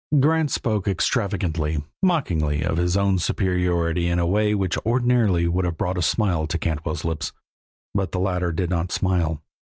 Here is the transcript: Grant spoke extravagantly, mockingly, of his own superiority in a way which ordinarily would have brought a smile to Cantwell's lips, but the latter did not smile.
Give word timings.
Grant 0.19 0.49
spoke 0.49 0.87
extravagantly, 0.87 1.83
mockingly, 2.01 2.63
of 2.63 2.77
his 2.77 2.97
own 2.97 3.19
superiority 3.19 4.07
in 4.07 4.17
a 4.17 4.25
way 4.25 4.55
which 4.55 4.75
ordinarily 4.79 5.47
would 5.47 5.63
have 5.63 5.77
brought 5.77 5.99
a 5.99 6.01
smile 6.01 6.47
to 6.47 6.57
Cantwell's 6.57 7.05
lips, 7.05 7.31
but 7.93 8.11
the 8.11 8.19
latter 8.19 8.51
did 8.51 8.71
not 8.71 8.91
smile. 8.91 9.43